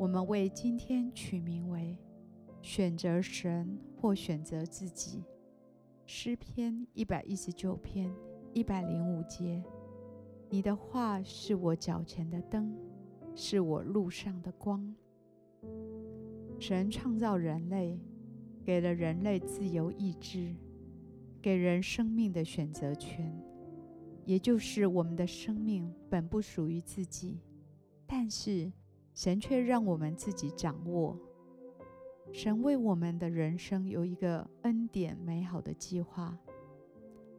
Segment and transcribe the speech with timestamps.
[0.00, 1.94] 我们为今天取名为
[2.62, 5.22] “选择神或选择自己”。
[6.06, 8.10] 诗篇一百一十九篇
[8.54, 9.62] 一百零五节
[10.48, 12.74] ：“你的话是我脚前的灯，
[13.34, 14.90] 是我路上的光。”
[16.58, 18.00] 神创造人类，
[18.64, 20.56] 给了人类自由意志，
[21.42, 23.38] 给人生命的选择权，
[24.24, 27.38] 也就是我们的生命本不属于自己，
[28.06, 28.72] 但是，
[29.22, 31.14] 神却让我们自己掌握。
[32.32, 36.38] 神为我们的人生有一个恩典美好的计划，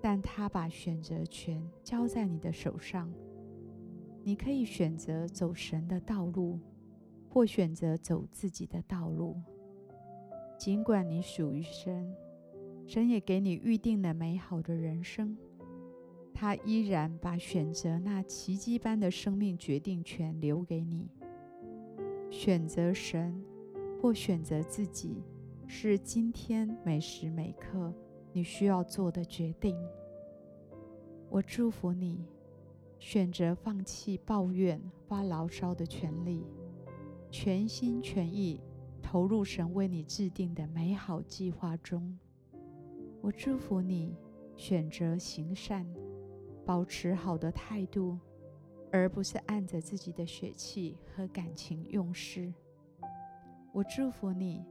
[0.00, 3.12] 但他把选择权交在你的手上。
[4.24, 6.58] 你可以选择走神的道路，
[7.28, 9.36] 或选择走自己的道路。
[10.58, 12.10] 尽管你属于神，
[12.86, 15.36] 神也给你预定了美好的人生，
[16.32, 21.10] 他依然把选择那奇迹般的生命决定权留给你。
[22.30, 23.42] 选择神
[24.00, 25.22] 或选择自己，
[25.66, 27.92] 是今天每时每刻
[28.32, 29.76] 你需要做的决定。
[31.28, 32.24] 我祝福你，
[32.98, 36.44] 选择放弃抱怨、发牢骚的权利，
[37.30, 38.60] 全心全意
[39.02, 42.18] 投入神为你制定的美好计划中。
[43.22, 44.14] 我祝福你，
[44.56, 45.86] 选择行善，
[46.64, 48.18] 保持好的态度。
[48.96, 52.52] 而不是按着自己的血气和感情用事。
[53.72, 54.64] 我祝福你，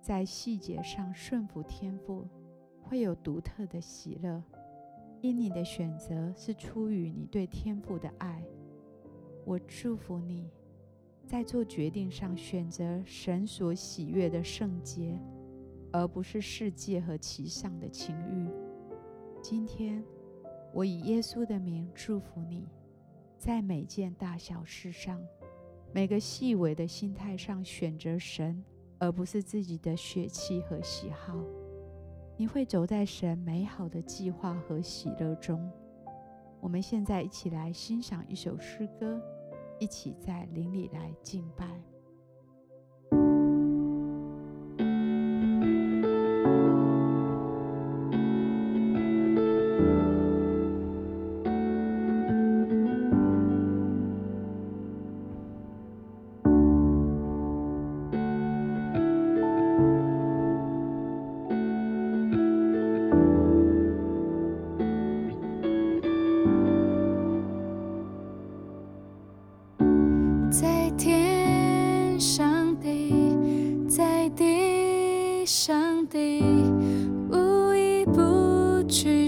[0.00, 2.26] 在细节上顺服天赋，
[2.82, 4.42] 会有独特的喜乐，
[5.20, 8.42] 因你的选择是出于你对天赋的爱。
[9.44, 10.50] 我祝福你，
[11.24, 15.18] 在做决定上选择神所喜悦的圣洁，
[15.92, 18.50] 而不是世界和其上的情欲。
[19.40, 20.02] 今天，
[20.72, 22.66] 我以耶稣的名祝福你。
[23.38, 25.24] 在每件大小事上，
[25.92, 28.62] 每个细微的心态上选择神，
[28.98, 31.38] 而不是自己的血气和喜好，
[32.36, 35.70] 你会走在神美好的计划和喜乐中。
[36.60, 39.22] 我们现在一起来欣赏一首诗歌，
[39.78, 41.80] 一起在灵里来敬拜。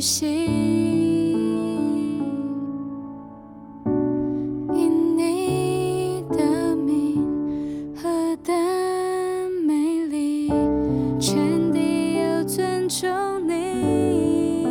[0.01, 0.29] 心，
[4.75, 7.23] 因你的名
[7.95, 8.09] 和
[8.43, 8.53] 的
[9.67, 10.51] 美丽，
[11.21, 13.09] 全地要尊重
[13.47, 14.65] 你。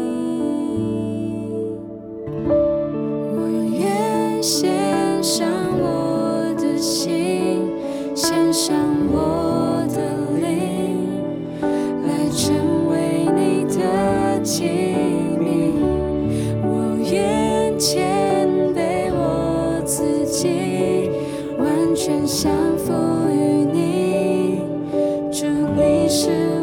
[3.35, 3.39] 我
[3.79, 5.47] 愿献上
[5.79, 7.69] 我的心，
[8.15, 8.98] 献上。
[20.09, 21.11] 自己
[21.59, 22.91] 完全降服
[23.29, 24.61] 于你。
[25.31, 26.58] 祝你是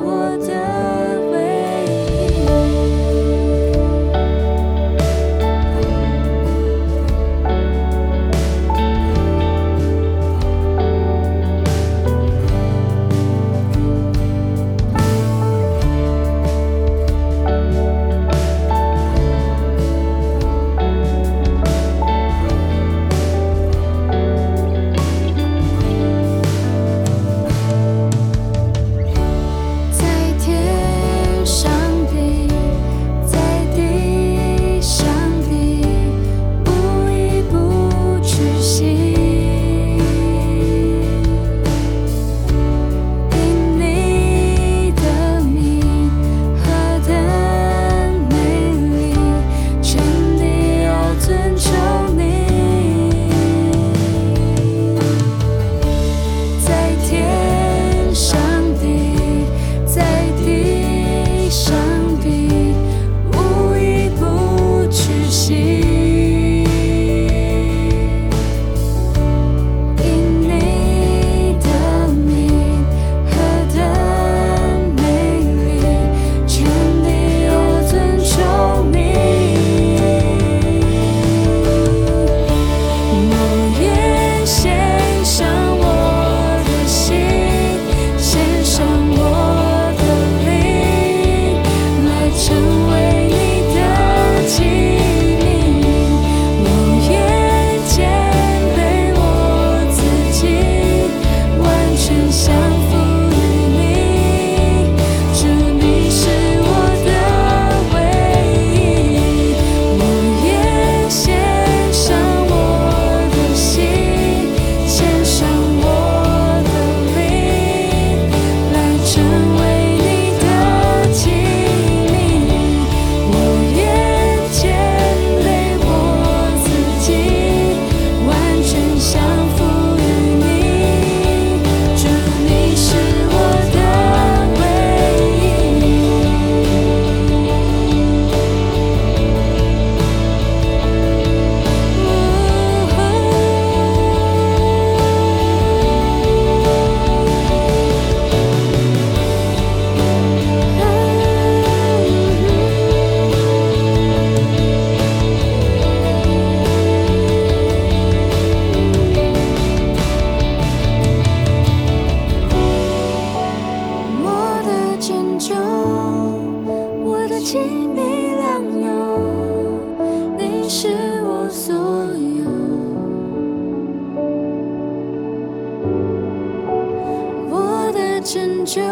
[178.26, 178.82] 拯救，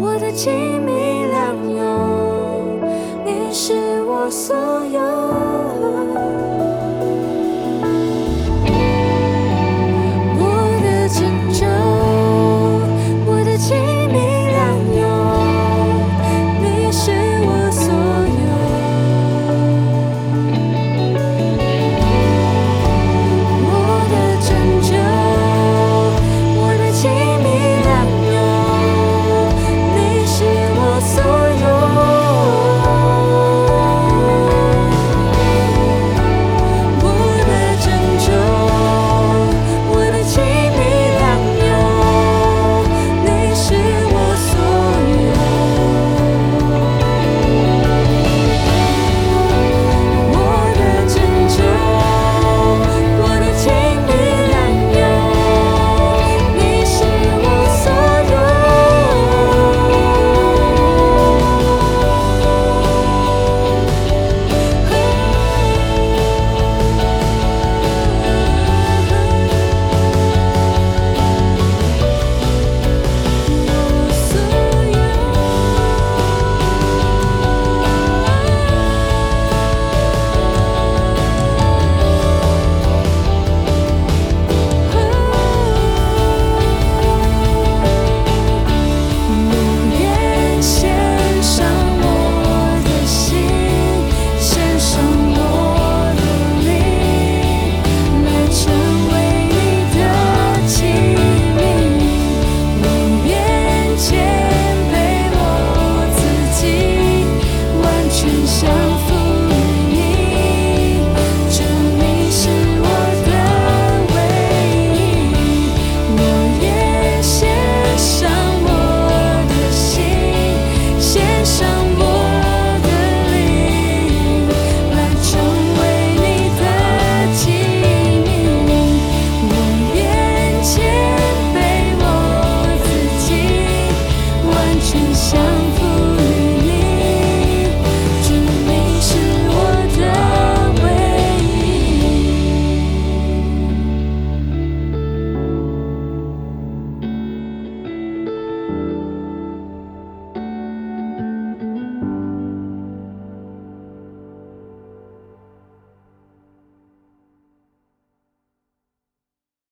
[0.00, 0.52] 我的亲
[0.82, 0.90] 密
[1.30, 2.82] 良友，
[3.24, 4.56] 你是我所
[4.92, 6.07] 有。